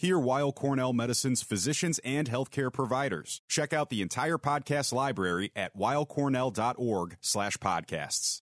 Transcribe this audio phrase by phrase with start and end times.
[0.00, 3.42] Hear Weill Cornell Medicine's physicians and healthcare providers.
[3.50, 8.40] Check out the entire podcast library at weillcornell.org slash podcasts.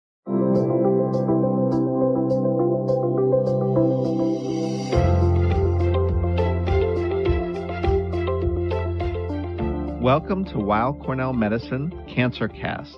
[10.01, 12.97] Welcome to Weill Cornell Medicine Cancer Cast.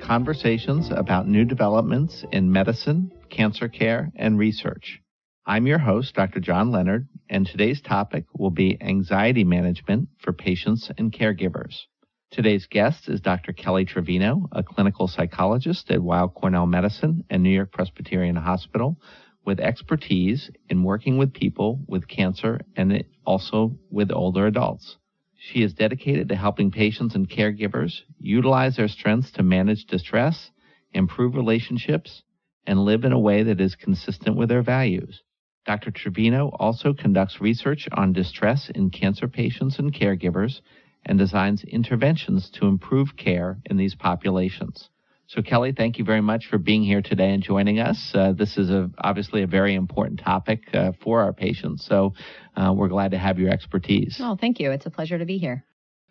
[0.00, 5.02] Conversations about new developments in medicine, cancer care, and research.
[5.50, 6.40] I'm your host, Dr.
[6.40, 11.84] John Leonard, and today's topic will be anxiety management for patients and caregivers.
[12.30, 13.54] Today's guest is Dr.
[13.54, 19.00] Kelly Trevino, a clinical psychologist at Weill Cornell Medicine and New York Presbyterian Hospital
[19.46, 24.98] with expertise in working with people with cancer and also with older adults.
[25.34, 30.50] She is dedicated to helping patients and caregivers utilize their strengths to manage distress,
[30.92, 32.22] improve relationships,
[32.66, 35.22] and live in a way that is consistent with their values.
[35.68, 35.90] Dr.
[35.90, 40.62] Trevino also conducts research on distress in cancer patients and caregivers
[41.04, 44.88] and designs interventions to improve care in these populations.
[45.26, 48.12] So, Kelly, thank you very much for being here today and joining us.
[48.14, 51.84] Uh, this is a, obviously a very important topic uh, for our patients.
[51.84, 52.14] So,
[52.56, 54.16] uh, we're glad to have your expertise.
[54.22, 54.70] Oh, thank you.
[54.70, 55.66] It's a pleasure to be here.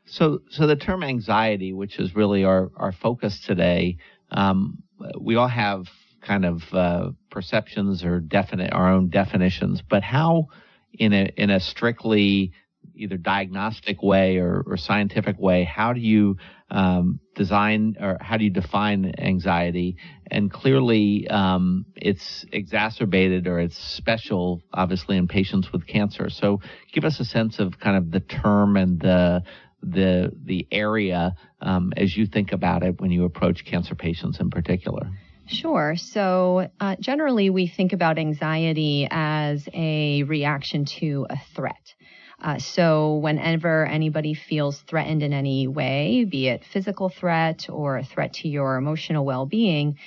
[0.06, 3.98] So, so the term anxiety, which is really our, our focus today,
[4.30, 4.84] um,
[5.20, 5.88] we all have
[6.28, 10.48] kind of uh, perceptions or definite our own definitions, but how
[10.94, 12.52] in a in a strictly
[12.96, 16.38] either diagnostic way or, or scientific way, how do you
[16.70, 19.98] um, design or how do you define anxiety?
[20.30, 26.30] And clearly, um, it's exacerbated or it's special, obviously, in patients with cancer.
[26.30, 26.60] So,
[26.92, 29.44] give us a sense of kind of the term and the
[29.82, 34.50] the the area um, as you think about it when you approach cancer patients in
[34.50, 35.10] particular.
[35.48, 35.96] Sure.
[35.96, 41.96] So, uh, generally, we think about anxiety as a reaction to a threat.
[42.42, 48.04] Uh, so whenever anybody feels threatened in any way, be it physical threat or a
[48.04, 49.98] threat to your emotional well-being,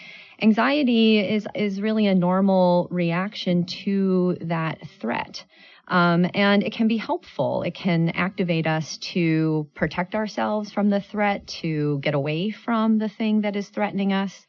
[0.40, 5.44] anxiety is is really a normal reaction to that threat.
[5.88, 7.62] Um, and it can be helpful.
[7.62, 13.08] It can activate us to protect ourselves from the threat, to get away from the
[13.08, 14.46] thing that is threatening us.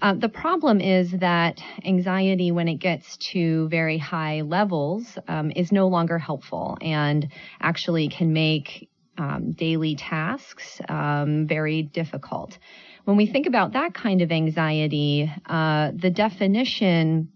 [0.00, 5.72] Uh, the problem is that anxiety, when it gets to very high levels, um, is
[5.72, 7.28] no longer helpful and
[7.60, 8.88] actually can make
[9.18, 12.56] um, daily tasks um, very difficult.
[13.04, 17.32] When we think about that kind of anxiety, uh, the definition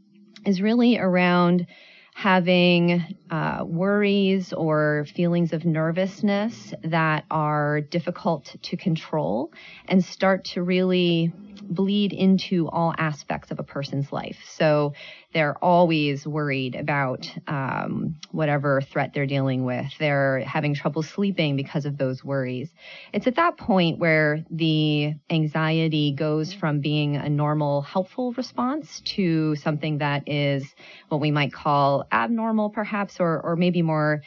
[0.46, 1.66] is really around
[2.14, 9.50] having uh, worries or feelings of nervousness that are difficult to control
[9.88, 11.32] and start to really
[11.74, 14.38] bleed into all aspects of a person's life.
[14.48, 14.94] So
[15.32, 19.86] they're always worried about um, whatever threat they're dealing with.
[19.98, 22.70] They're having trouble sleeping because of those worries.
[23.12, 29.56] It's at that point where the anxiety goes from being a normal, helpful response to
[29.56, 30.74] something that is
[31.08, 34.22] what we might call abnormal, perhaps, or, or maybe more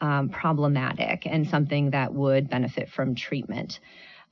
[0.00, 3.80] um, problematic and something that would benefit from treatment.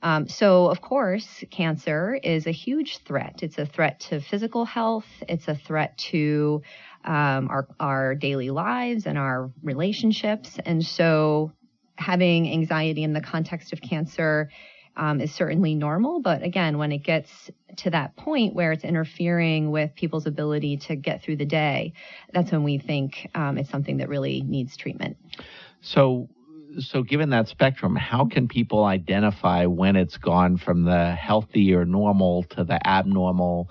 [0.03, 3.39] Um, so, of course, cancer is a huge threat.
[3.41, 5.07] It's a threat to physical health.
[5.29, 6.61] It's a threat to
[7.05, 10.59] um, our our daily lives and our relationships.
[10.65, 11.53] And so,
[11.95, 14.49] having anxiety in the context of cancer
[14.97, 16.19] um, is certainly normal.
[16.19, 20.97] But again, when it gets to that point where it's interfering with people's ability to
[20.97, 21.93] get through the day,
[22.33, 25.15] that's when we think um, it's something that really needs treatment.
[25.79, 26.27] So,
[26.79, 31.85] so given that spectrum, how can people identify when it's gone from the healthy or
[31.85, 33.69] normal to the abnormal,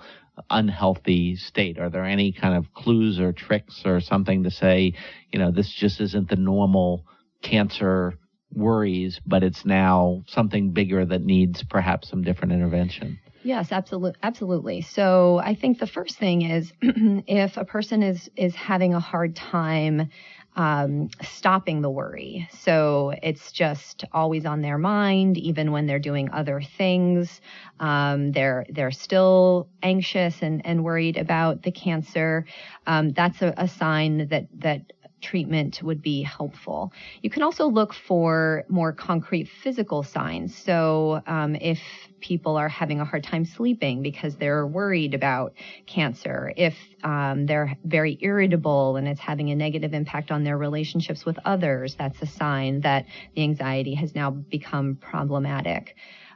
[0.49, 1.79] unhealthy state?
[1.79, 4.93] Are there any kind of clues or tricks or something to say,
[5.31, 7.05] you know, this just isn't the normal
[7.41, 8.17] cancer
[8.53, 13.19] worries, but it's now something bigger that needs perhaps some different intervention?
[13.43, 14.81] Yes, absolutely, absolutely.
[14.81, 19.35] So I think the first thing is if a person is is having a hard
[19.35, 20.09] time
[20.55, 22.47] um, stopping the worry.
[22.59, 27.41] So it's just always on their mind, even when they're doing other things.
[27.79, 32.45] Um, they're they're still anxious and, and worried about the cancer.
[32.85, 34.93] Um, that's a, a sign that that
[35.23, 36.93] treatment would be helpful.
[37.21, 40.55] You can also look for more concrete physical signs.
[40.55, 41.79] So, um, if
[42.19, 45.53] people are having a hard time sleeping because they're worried about
[45.87, 51.25] cancer, if um, they're very irritable and it's having a negative impact on their relationships
[51.25, 53.05] with others, that's a sign that
[53.35, 55.95] the anxiety has now become problematic.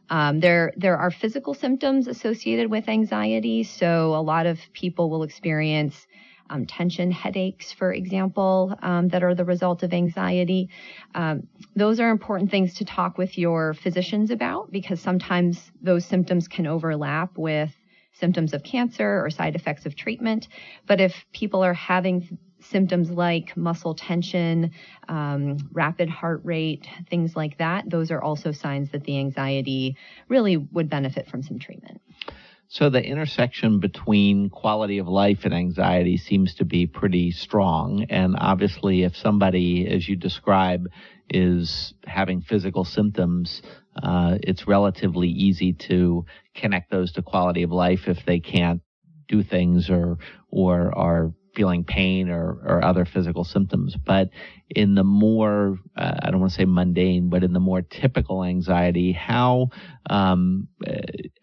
[0.10, 3.64] Um, there, there are physical symptoms associated with anxiety.
[3.64, 6.08] So a lot of people will experience
[6.50, 10.70] um, tension headaches, for example, um, that are the result of anxiety.
[11.16, 16.48] Um, those are important things to talk with your physicians about because sometimes those symptoms
[16.48, 17.72] can overlap with
[18.14, 20.48] symptoms of cancer or side effects of treatment.
[20.88, 24.72] But if people are having symptoms like muscle tension,
[25.08, 29.96] um, rapid heart rate, things like that, those are also signs that the anxiety
[30.28, 32.02] really would benefit from some treatment.
[32.70, 38.06] So the intersection between quality of life and anxiety seems to be pretty strong.
[38.10, 40.88] And obviously, if somebody, as you describe,
[41.30, 43.62] is having physical symptoms,
[44.02, 46.26] uh, it's relatively easy to
[46.56, 48.82] connect those to quality of life if they can't
[49.28, 50.18] do things or
[50.50, 53.96] or are feeling pain or, or other physical symptoms.
[54.06, 54.30] But
[54.70, 58.44] in the more, uh, I don't want to say mundane, but in the more typical
[58.44, 59.70] anxiety, how
[60.10, 60.94] um, uh,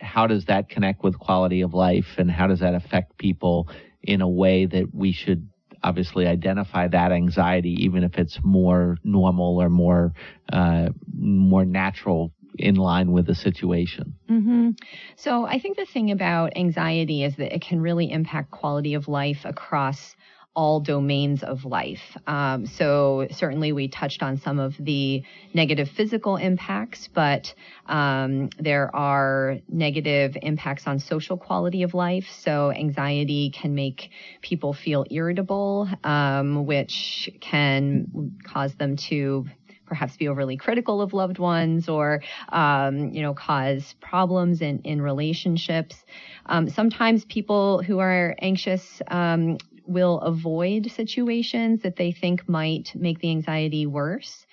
[0.01, 3.69] how does that connect with quality of life, and how does that affect people
[4.03, 5.49] in a way that we should
[5.83, 10.13] obviously identify that anxiety, even if it's more normal or more
[10.53, 14.15] uh, more natural in line with the situation.
[14.29, 14.71] Mm-hmm.
[15.17, 19.09] So I think the thing about anxiety is that it can really impact quality of
[19.09, 20.15] life across
[20.55, 22.17] all domains of life.
[22.27, 27.53] Um, so certainly we touched on some of the negative physical impacts, but
[27.87, 32.27] um, there are negative impacts on social quality of life.
[32.39, 34.11] So anxiety can make
[34.43, 39.47] people feel irritable, um, which can cause them to
[39.87, 45.01] perhaps be overly critical of loved ones or um, you know cause problems in in
[45.01, 46.05] relationships.
[46.47, 53.21] Um, sometimes people who are anxious um, will avoid situations that they think might make
[53.21, 54.47] the anxiety worse.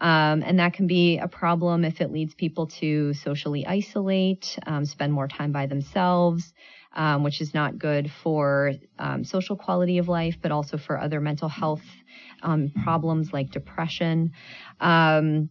[0.00, 4.84] Um, and that can be a problem if it leads people to socially isolate, um,
[4.84, 6.54] spend more time by themselves,
[6.98, 11.20] um, which is not good for um, social quality of life, but also for other
[11.20, 11.84] mental health
[12.42, 14.32] um, problems like depression.
[14.80, 15.48] Um,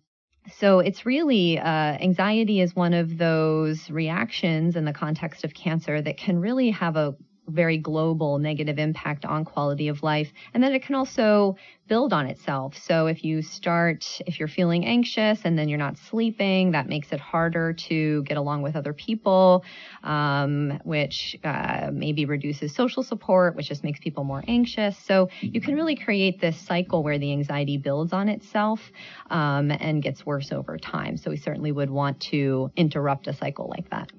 [0.59, 6.01] so it's really uh, anxiety is one of those reactions in the context of cancer
[6.01, 7.15] that can really have a
[7.47, 10.31] very global negative impact on quality of life.
[10.53, 11.55] And then it can also
[11.87, 12.77] build on itself.
[12.77, 17.11] So if you start, if you're feeling anxious and then you're not sleeping, that makes
[17.11, 19.63] it harder to get along with other people,
[20.03, 24.97] um, which uh, maybe reduces social support, which just makes people more anxious.
[24.97, 28.91] So you can really create this cycle where the anxiety builds on itself
[29.29, 31.15] um, and gets worse over time.
[31.15, 34.11] So we certainly would want to interrupt a cycle like that.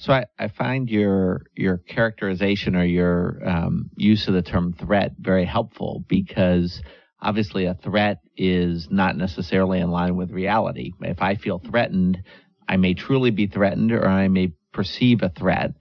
[0.00, 5.12] So I, I find your your characterization or your um, use of the term threat
[5.18, 6.80] very helpful because
[7.20, 10.92] obviously a threat is not necessarily in line with reality.
[11.02, 12.22] If I feel threatened,
[12.66, 15.72] I may truly be threatened or I may perceive a threat.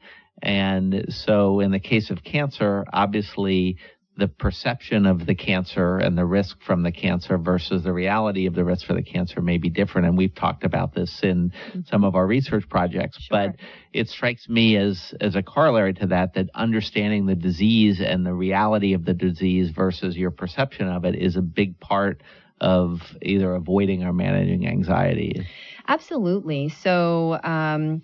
[0.42, 3.77] And so in the case of cancer, obviously
[4.19, 8.54] the perception of the cancer and the risk from the cancer versus the reality of
[8.54, 10.07] the risk for the cancer may be different.
[10.07, 11.80] And we've talked about this in mm-hmm.
[11.88, 13.30] some of our research projects, sure.
[13.30, 13.56] but
[13.94, 18.33] it strikes me as, as a corollary to that, that understanding the disease and the
[18.33, 22.22] reality of the disease versus your perception of it is a big part
[22.62, 25.48] of either avoiding or managing anxiety.
[25.88, 26.69] Absolutely.
[26.69, 28.01] So, um,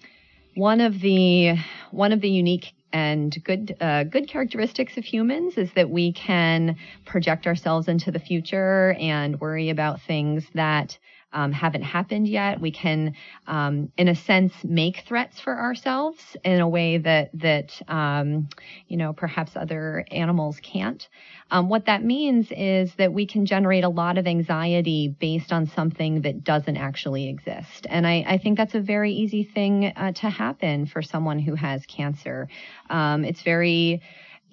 [0.55, 1.57] one of the
[1.91, 6.77] one of the unique and good uh, good characteristics of humans is that we can
[7.03, 10.97] project ourselves into the future and worry about things that
[11.35, 12.59] um, haven't happened yet.
[12.59, 13.13] We can,
[13.45, 18.47] um, in a sense, make threats for ourselves in a way that that um,
[18.87, 21.07] you know perhaps other animals can't.
[21.51, 25.67] Um, what that means is that we can generate a lot of anxiety based on
[25.67, 30.13] something that doesn't actually exist, and I, I think that's a very easy thing uh,
[30.13, 32.47] to happen for someone who has cancer.
[32.89, 34.01] Um, it's very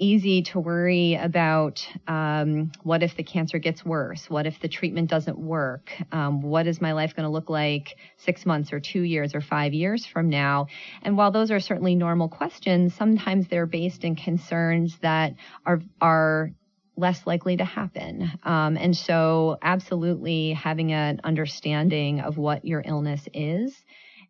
[0.02, 4.28] easy to worry about um, what if the cancer gets worse?
[4.28, 5.92] What if the treatment doesn't work?
[6.10, 9.40] Um, what is my life going to look like six months or two years or
[9.40, 10.66] five years from now?
[11.02, 16.50] And while those are certainly normal questions, sometimes they're based in concerns that are are
[16.96, 18.30] less likely to happen.
[18.42, 23.72] Um, and so, absolutely having an understanding of what your illness is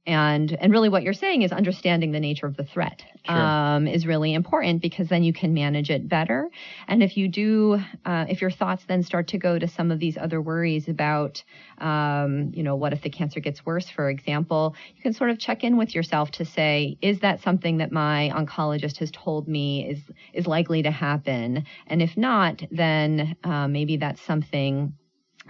[0.07, 3.37] and and really what you're saying is understanding the nature of the threat sure.
[3.37, 6.51] um, is really important because then you can manage it better
[6.89, 10.01] and if you do uh, if your thoughts then start to go to some of
[10.01, 11.43] these other worries about
[11.79, 15.39] um, you know what if the cancer gets worse for example you can sort of
[15.39, 19.89] check in with yourself to say is that something that my oncologist has told me
[19.89, 20.01] is
[20.33, 24.93] is likely to happen and if not then uh, maybe that's something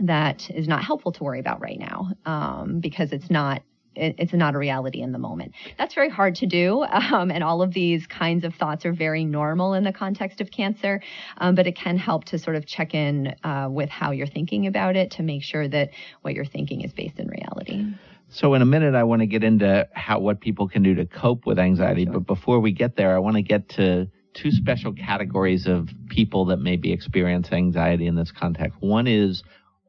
[0.01, 3.63] that is not helpful to worry about right now um, because it's not
[3.95, 5.53] it, it's not a reality in the moment.
[5.79, 9.25] That's very hard to do, um, and all of these kinds of thoughts are very
[9.25, 11.01] normal in the context of cancer.
[11.39, 14.67] Um, but it can help to sort of check in uh, with how you're thinking
[14.67, 15.91] about it to make sure that
[16.23, 17.85] what you're thinking is based in reality.
[18.29, 21.05] So in a minute, I want to get into how what people can do to
[21.05, 22.05] cope with anxiety.
[22.05, 22.15] Sure.
[22.15, 26.47] But before we get there, I want to get to two special categories of people
[26.47, 28.79] that may be experiencing anxiety in this context.
[28.81, 29.43] One is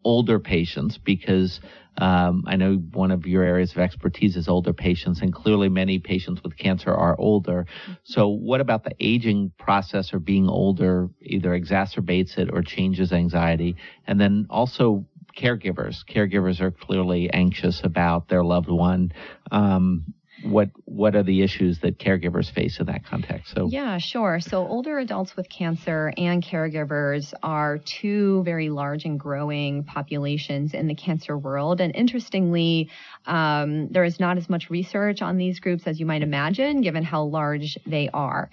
[0.03, 1.61] older patients because
[1.97, 5.99] um, I know one of your areas of expertise is older patients, and clearly many
[5.99, 7.65] patients with cancer are older.
[8.03, 13.75] So, what about the aging process or being older either exacerbates it or changes anxiety?
[14.07, 15.05] And then also
[15.37, 16.03] caregivers.
[16.05, 19.11] Caregivers are clearly anxious about their loved one.
[19.51, 23.53] Um, what what are the issues that caregivers face in that context?
[23.55, 24.39] So yeah, sure.
[24.39, 30.87] So older adults with cancer and caregivers are two very large and growing populations in
[30.87, 31.81] the cancer world.
[31.81, 32.89] And interestingly,
[33.25, 37.03] um, there is not as much research on these groups as you might imagine, given
[37.03, 38.49] how large they are.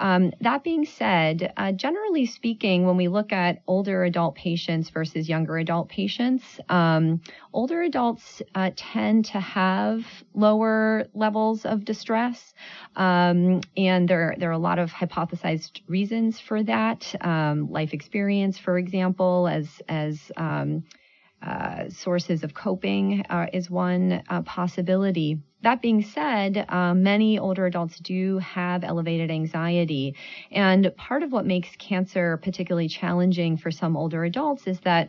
[0.00, 5.28] Um, that being said, uh, generally speaking, when we look at older adult patients versus
[5.28, 7.20] younger adult patients, um,
[7.52, 12.54] older adults uh, tend to have lower levels of distress,
[12.96, 17.14] um, and there there are a lot of hypothesized reasons for that.
[17.20, 20.84] Um, life experience, for example, as as um,
[21.42, 25.38] uh, sources of coping uh, is one uh, possibility.
[25.62, 30.16] That being said, uh, many older adults do have elevated anxiety.
[30.50, 35.08] And part of what makes cancer particularly challenging for some older adults is that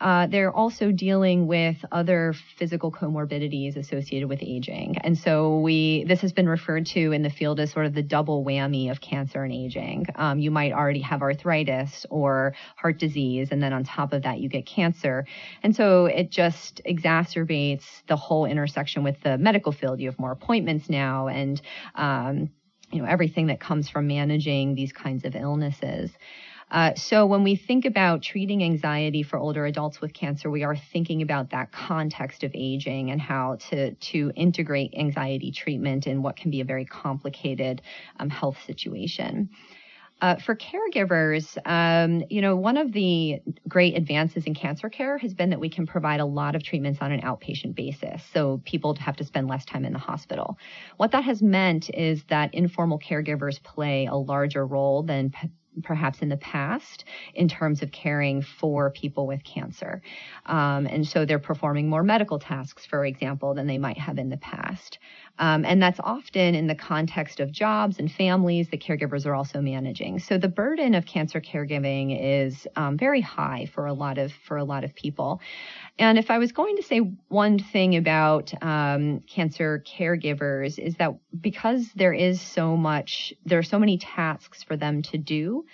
[0.00, 4.98] uh, they're also dealing with other physical comorbidities associated with aging.
[4.98, 8.02] And so we, this has been referred to in the field as sort of the
[8.02, 10.06] double whammy of cancer and aging.
[10.14, 14.38] Um, you might already have arthritis or heart disease, and then on top of that,
[14.38, 15.26] you get cancer.
[15.62, 20.00] And so it just exacerbates the whole intersection with the medical field.
[20.00, 21.60] You have more appointments now and,
[21.94, 22.50] um,
[22.92, 26.10] you know, everything that comes from managing these kinds of illnesses.
[26.70, 30.76] Uh, so when we think about treating anxiety for older adults with cancer, we are
[30.76, 36.36] thinking about that context of aging and how to to integrate anxiety treatment in what
[36.36, 37.82] can be a very complicated
[38.18, 39.48] um, health situation.
[40.22, 45.34] Uh, for caregivers, um, you know, one of the great advances in cancer care has
[45.34, 48.22] been that we can provide a lot of treatments on an outpatient basis.
[48.32, 50.58] So people have to spend less time in the hospital.
[50.96, 55.34] What that has meant is that informal caregivers play a larger role than
[55.82, 57.04] perhaps in the past
[57.34, 60.02] in terms of caring for people with cancer.
[60.46, 64.28] Um, and so they're performing more medical tasks, for example, than they might have in
[64.28, 64.98] the past.
[65.38, 69.60] Um, and that's often in the context of jobs and families that caregivers are also
[69.60, 70.18] managing.
[70.18, 74.56] So the burden of cancer caregiving is um, very high for a lot of for
[74.56, 75.40] a lot of people.
[75.98, 81.12] And if I was going to say one thing about um, cancer caregivers is that
[81.38, 85.64] because there is so much, there are so many tasks for them to do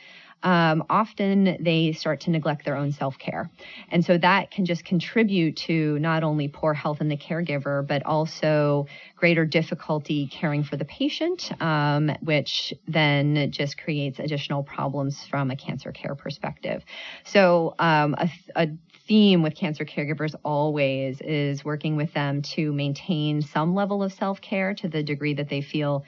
[0.43, 3.51] um, often they start to neglect their own self care.
[3.91, 8.05] And so that can just contribute to not only poor health in the caregiver, but
[8.05, 15.51] also greater difficulty caring for the patient, um, which then just creates additional problems from
[15.51, 16.83] a cancer care perspective.
[17.25, 18.69] So um, a, a
[19.07, 24.41] theme with cancer caregivers always is working with them to maintain some level of self
[24.41, 26.05] care to the degree that they feel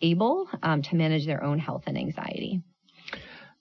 [0.00, 2.60] able um, to manage their own health and anxiety.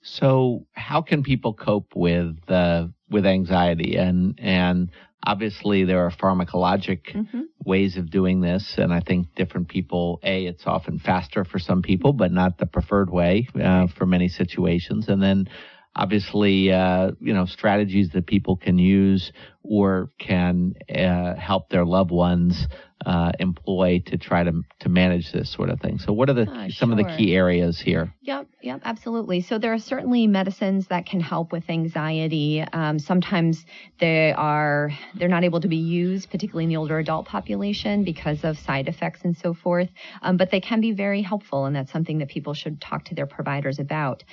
[0.03, 3.97] So, how can people cope with uh, with anxiety?
[3.97, 4.89] And and
[5.23, 7.41] obviously there are pharmacologic mm-hmm.
[7.63, 10.19] ways of doing this, and I think different people.
[10.23, 14.27] A, it's often faster for some people, but not the preferred way uh, for many
[14.27, 15.07] situations.
[15.07, 15.47] And then
[15.95, 19.31] obviously, uh, you know, strategies that people can use
[19.63, 22.67] or can uh, help their loved ones
[23.05, 25.97] uh, employ to try to to manage this sort of thing.
[25.99, 26.91] So, what are the ah, some sure.
[26.91, 28.13] of the key areas here?
[28.21, 29.41] Yep, yep, absolutely.
[29.41, 32.61] So there are certainly medicines that can help with anxiety.
[32.61, 33.65] Um, sometimes
[33.99, 38.43] they are they're not able to be used, particularly in the older adult population, because
[38.43, 39.89] of side effects and so forth.
[40.21, 43.15] Um, but they can be very helpful, and that's something that people should talk to
[43.15, 44.23] their providers about.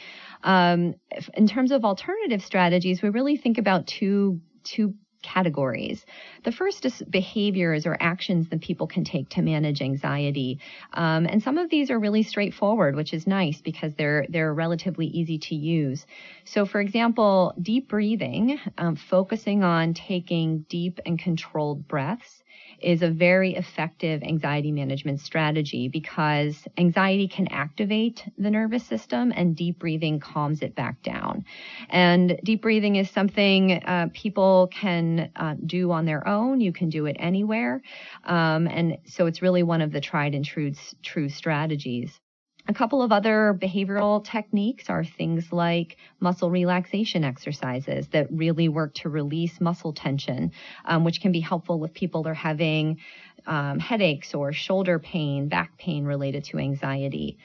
[0.42, 0.94] Um,
[1.34, 6.04] in terms of alternative strategies, we really think about two two categories.
[6.44, 10.60] The first is behaviors or actions that people can take to manage anxiety,
[10.92, 15.06] um, and some of these are really straightforward, which is nice because they're they're relatively
[15.06, 16.06] easy to use.
[16.44, 22.37] So, for example, deep breathing, um, focusing on taking deep and controlled breaths
[22.80, 29.56] is a very effective anxiety management strategy because anxiety can activate the nervous system and
[29.56, 31.44] deep breathing calms it back down.
[31.88, 36.60] And deep breathing is something uh, people can uh, do on their own.
[36.60, 37.82] You can do it anywhere.
[38.24, 42.20] Um, and so it's really one of the tried and true, true strategies.
[42.68, 48.92] A couple of other behavioral techniques are things like muscle relaxation exercises that really work
[48.96, 50.52] to release muscle tension,
[50.84, 52.98] um, which can be helpful if people are having
[53.46, 57.38] um, headaches or shoulder pain, back pain related to anxiety.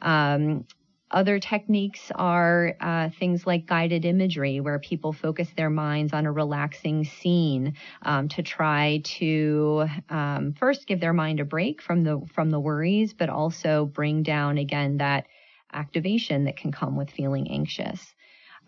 [0.00, 0.64] Um,
[1.10, 6.32] other techniques are uh, things like guided imagery, where people focus their minds on a
[6.32, 12.20] relaxing scene um, to try to um, first give their mind a break from the
[12.34, 15.26] from the worries, but also bring down again that
[15.72, 18.14] activation that can come with feeling anxious.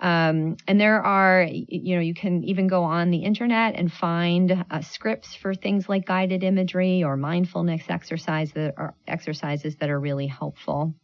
[0.00, 4.64] Um, and there are, you know, you can even go on the internet and find
[4.68, 10.00] uh, scripts for things like guided imagery or mindfulness exercise that are exercises that are
[10.00, 10.94] really helpful.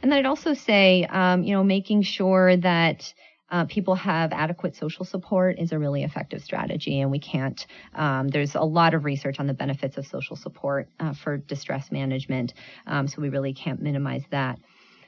[0.00, 3.12] And then I'd also say, um, you know, making sure that
[3.50, 7.66] uh, people have adequate social support is a really effective strategy, and we can't.
[7.94, 11.92] Um, there's a lot of research on the benefits of social support uh, for distress
[11.92, 12.54] management,
[12.86, 14.58] um, so we really can't minimize that.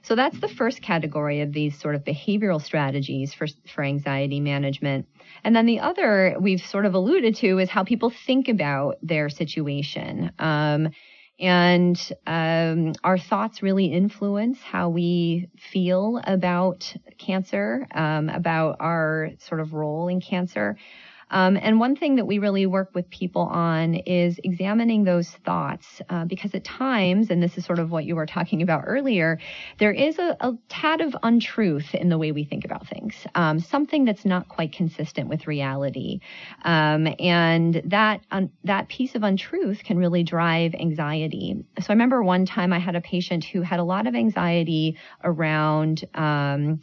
[0.03, 5.07] So that's the first category of these sort of behavioral strategies for, for anxiety management.
[5.43, 9.31] And then the other we've sort of alluded to is how people think about their
[9.31, 10.31] situation.
[10.39, 10.91] Um,
[11.39, 19.61] and um, our thoughts really influence how we feel about cancer, um, about our sort
[19.61, 20.77] of role in cancer.
[21.35, 26.01] Um, and one thing that we really work with people on is examining those thoughts,
[26.09, 29.41] uh, because at times, and this is sort of what you were talking about earlier,
[29.79, 33.59] there is a, a tad of untruth in the way we think about things, um,
[33.59, 36.21] something that's not quite consistent with reality,
[36.63, 38.21] um, and that
[38.63, 41.65] that piece of untruth can really drive anxiety.
[41.81, 44.97] So I remember one time I had a patient who had a lot of anxiety
[45.25, 46.81] around um,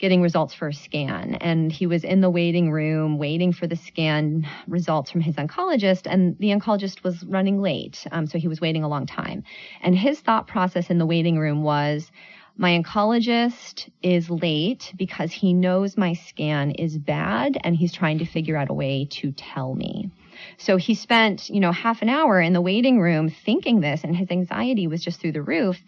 [0.00, 1.34] getting results for a scan.
[1.36, 6.10] And he was in the waiting room waiting for the scan results from his oncologist,
[6.10, 8.06] and the oncologist was running late.
[8.10, 9.44] Um, so he was waiting a long time.
[9.82, 12.10] And his thought process in the waiting room was,
[12.56, 18.26] my oncologist is late because he knows my scan is bad and he's trying to
[18.26, 20.10] figure out a way to tell me.
[20.58, 24.16] So he spent, you know, half an hour in the waiting room thinking this and
[24.16, 25.78] his anxiety was just through the roof.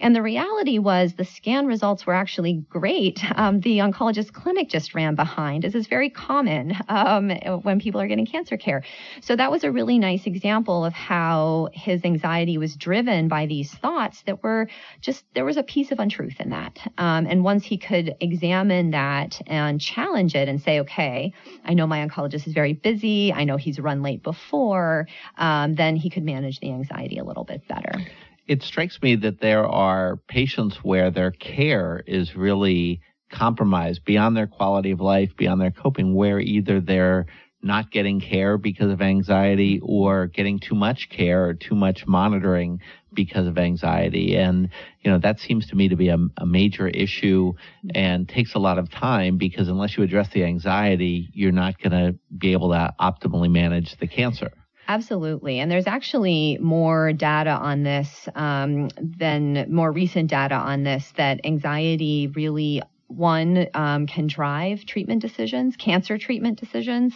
[0.00, 3.20] And the reality was the scan results were actually great.
[3.36, 7.30] Um, the oncologist clinic just ran behind, as is very common um,
[7.62, 8.82] when people are getting cancer care.
[9.20, 13.72] So that was a really nice example of how his anxiety was driven by these
[13.72, 14.68] thoughts that were
[15.00, 16.78] just, there was a piece of untruth in that.
[16.98, 21.32] Um, and once he could examine that and challenge it and say, okay,
[21.64, 23.32] I know my oncologist is very busy.
[23.32, 27.44] I know he's run late before, um, then he could manage the anxiety a little
[27.44, 27.92] bit better.
[28.46, 34.48] It strikes me that there are patients where their care is really compromised beyond their
[34.48, 37.26] quality of life, beyond their coping, where either they're
[37.62, 42.80] not getting care because of anxiety or getting too much care or too much monitoring
[43.12, 44.36] because of anxiety.
[44.36, 44.70] And,
[45.02, 47.54] you know, that seems to me to be a, a, major issue
[47.94, 51.92] and takes a lot of time because unless you address the anxiety, you're not going
[51.92, 54.52] to be able to optimally manage the cancer.
[54.90, 55.60] Absolutely.
[55.60, 61.40] And there's actually more data on this um, than more recent data on this that
[61.44, 67.14] anxiety really one um, can drive treatment decisions, cancer treatment decisions,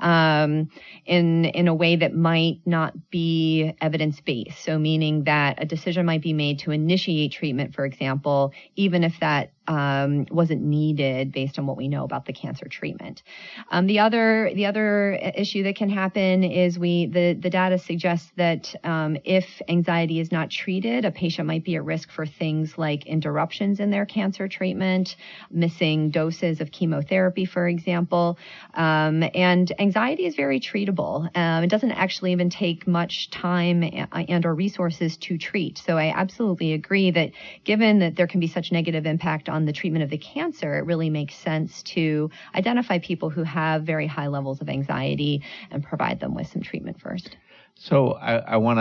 [0.00, 0.70] um,
[1.04, 4.64] in in a way that might not be evidence based.
[4.64, 9.20] So meaning that a decision might be made to initiate treatment, for example, even if
[9.20, 13.22] that um, wasn't needed based on what we know about the cancer treatment.
[13.70, 18.30] Um, the other the other issue that can happen is we the the data suggests
[18.36, 22.76] that um, if anxiety is not treated, a patient might be at risk for things
[22.76, 25.16] like interruptions in their cancer treatment,
[25.50, 28.38] missing doses of chemotherapy, for example.
[28.74, 31.28] Um, and anxiety is very treatable.
[31.36, 35.78] Um, it doesn't actually even take much time and or resources to treat.
[35.78, 37.32] So I absolutely agree that
[37.64, 40.84] given that there can be such negative impact on the treatment of the cancer, it
[40.84, 46.20] really makes sense to identify people who have very high levels of anxiety and provide
[46.20, 47.36] them with some treatment first.
[47.74, 48.78] So I, I want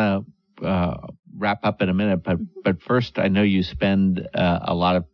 [0.60, 1.08] to uh,
[1.38, 4.96] wrap up in a minute, but but first, I know you spend uh, a lot
[4.96, 5.06] of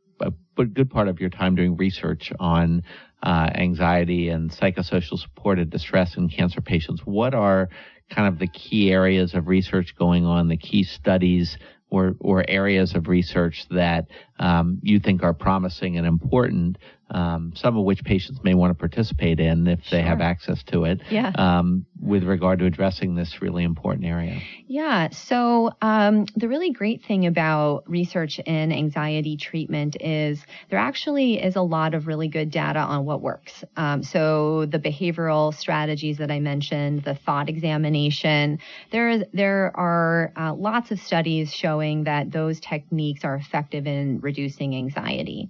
[0.57, 2.83] a good part of your time doing research on
[3.23, 7.01] uh, anxiety and psychosocial supported distress in cancer patients.
[7.05, 7.69] What are
[8.09, 11.57] kind of the key areas of research going on, the key studies
[11.89, 14.07] or, or areas of research that
[14.41, 16.77] um, you think are promising and important,
[17.11, 20.85] um, some of which patients may want to participate in if they have access to
[20.85, 21.01] it.
[21.09, 21.31] Yeah.
[21.35, 24.41] Um, with regard to addressing this really important area?
[24.65, 25.09] Yeah.
[25.11, 31.55] So um, the really great thing about research in anxiety treatment is there actually is
[31.55, 33.63] a lot of really good data on what works.
[33.77, 38.57] Um, so the behavioral strategies that I mentioned, the thought examination,
[38.91, 44.19] there is there are uh, lots of studies showing that those techniques are effective in
[44.31, 45.49] reducing anxiety.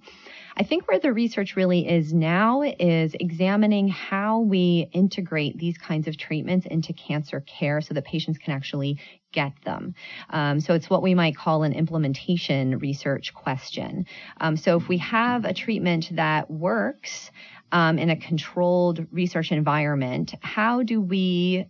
[0.56, 6.08] I think where the research really is now is examining how we integrate these kinds
[6.08, 8.98] of treatments into cancer care so that patients can actually
[9.32, 9.94] get them.
[10.28, 14.04] Um, so it's what we might call an implementation research question.
[14.40, 17.30] Um, so if we have a treatment that works
[17.70, 21.66] um, in a controlled research environment, how do we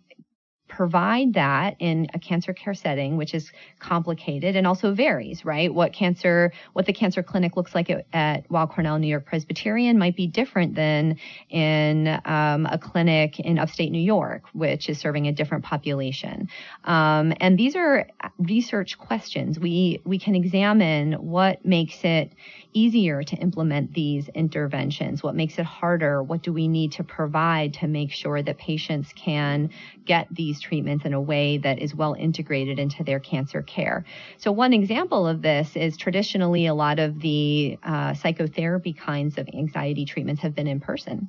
[0.77, 5.73] provide that in a cancer care setting, which is complicated and also varies, right?
[5.73, 9.99] What cancer, what the cancer clinic looks like at, at Weill Cornell New York Presbyterian
[9.99, 11.19] might be different than
[11.51, 16.49] in um, a clinic in upstate New York, which is serving a different population.
[16.85, 18.09] Um, and these are
[18.39, 19.61] research questions.
[19.61, 22.33] We we can examine what makes it
[22.73, 25.23] easier to implement these interventions?
[25.23, 26.23] What makes it harder?
[26.23, 29.71] What do we need to provide to make sure that patients can
[30.05, 34.05] get these treatments in a way that is well integrated into their cancer care?
[34.39, 39.49] So, one example of this is traditionally a lot of the uh, psychotherapy kinds of
[39.53, 41.29] anxiety treatments have been in person.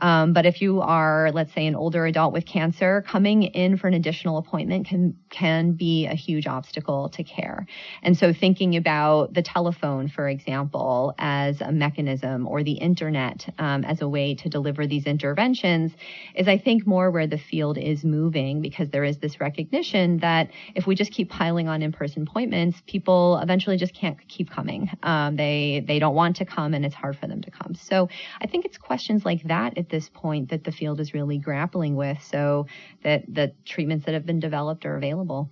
[0.00, 3.86] Um, but if you are, let's say, an older adult with cancer, coming in for
[3.86, 7.66] an additional appointment can can be a huge obstacle to care.
[8.02, 13.84] And so, thinking about the telephone, for example, as a mechanism, or the internet um,
[13.84, 15.92] as a way to deliver these interventions,
[16.34, 20.50] is I think more where the field is moving because there is this recognition that
[20.74, 24.90] if we just keep piling on in-person appointments, people eventually just can't keep coming.
[25.02, 27.74] Um, they they don't want to come, and it's hard for them to come.
[27.74, 28.08] So,
[28.40, 32.18] I think it's questions like that this point that the field is really grappling with
[32.22, 32.66] so
[33.02, 35.50] that the treatments that have been developed are available.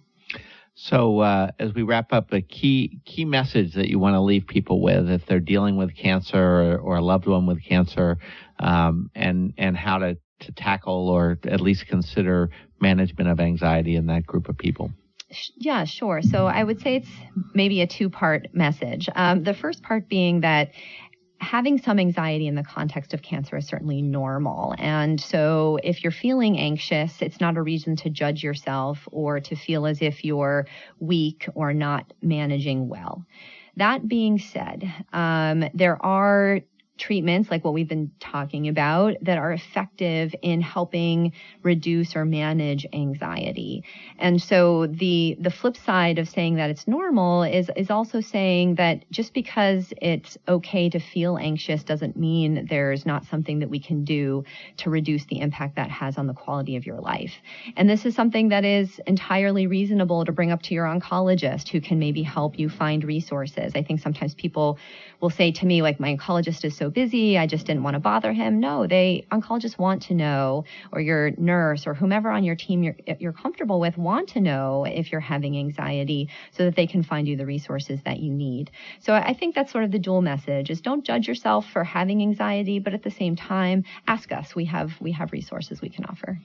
[0.81, 4.47] So, uh, as we wrap up, a key key message that you want to leave
[4.47, 8.19] people with, if they're dealing with cancer or, or a loved one with cancer,
[8.61, 14.07] um, and and how to to tackle or at least consider management of anxiety in
[14.07, 14.93] that group of people.
[15.57, 16.23] Yeah, sure.
[16.23, 17.11] So I would say it's
[17.55, 19.09] maybe a two part message.
[19.15, 20.71] Um, the first part being that
[21.41, 24.75] having some anxiety in the context of cancer is certainly normal.
[24.79, 29.55] And so if you're feeling anxious, it's not a reason to judge yourself or to
[29.55, 30.67] feel as if you're
[30.99, 33.25] weak or not managing well.
[33.77, 36.61] That being said, um, there are
[36.99, 41.33] treatments like what we've been talking about that are effective in helping
[41.63, 43.85] reduce or manage anxiety.
[44.19, 48.75] And so the the flip side of saying that it's normal is is also saying
[48.75, 53.81] that just because it's okay to feel anxious doesn't mean there's not something that we
[53.81, 54.45] can do
[54.79, 57.33] to reduce the impact that has on the quality of your life.
[57.77, 61.81] And this is something that is entirely reasonable to bring up to your oncologist who
[61.81, 63.73] can maybe help you find resources.
[63.75, 64.79] I think sometimes people
[65.21, 67.39] will say to me like my oncologist is so busy.
[67.39, 68.61] I just didn't want to bother him.
[68.61, 72.97] No, they oncologists want to know, or your nurse or whomever on your team you're,
[73.19, 77.27] you're comfortable with want to know if you're having anxiety so that they can find
[77.29, 78.71] you the resources that you need.
[79.01, 82.23] So I think that's sort of the dual message is don't judge yourself for having
[82.23, 84.55] anxiety, but at the same time, ask us.
[84.55, 86.41] We have, we have resources we can offer.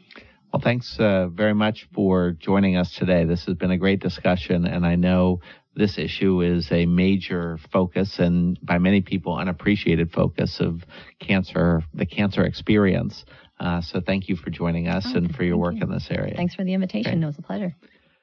[0.54, 3.26] Well, thanks uh, very much for joining us today.
[3.26, 5.40] This has been a great discussion, and I know
[5.76, 10.84] this issue is a major focus and by many people unappreciated focus of
[11.20, 13.26] cancer, the cancer experience.
[13.60, 15.82] Uh, so thank you for joining us oh, and for your work you.
[15.82, 16.34] in this area.
[16.36, 17.14] Thanks for the invitation.
[17.14, 17.22] Okay.
[17.22, 17.76] It was a pleasure.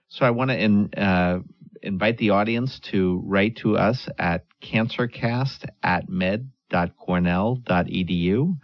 [0.08, 1.40] So I want to in, uh,
[1.82, 8.56] invite the audience to write to us at cancercast at med.cornell.edu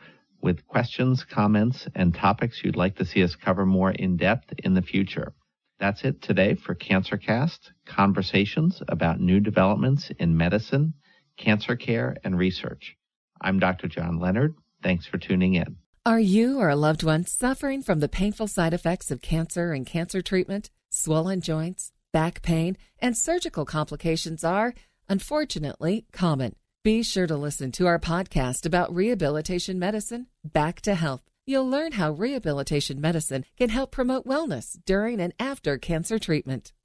[0.43, 4.75] with questions, comments, and topics you'd like to see us cover more in depth in
[4.75, 5.33] the future.
[5.79, 10.95] That's it today for CancerCast conversations about new developments in medicine,
[11.37, 12.97] cancer care, and research.
[13.43, 13.87] I'm Dr.
[13.87, 14.55] John Leonard.
[14.83, 15.77] Thanks for tuning in.
[16.07, 19.85] Are you or a loved one suffering from the painful side effects of cancer and
[19.85, 20.71] cancer treatment?
[20.89, 24.73] Swollen joints, back pain, and surgical complications are,
[25.11, 26.55] unfortunately, common.
[26.85, 31.93] Be sure to listen to our podcast about rehabilitation medicine, Back to Health You'll learn
[31.93, 36.73] how rehabilitation medicine can help promote wellness during and after cancer treatment.